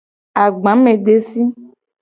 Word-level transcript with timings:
Agbamedesi. 0.43 1.41